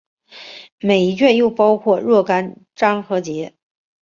[0.79, 3.53] 每一卷又包括若干章和节。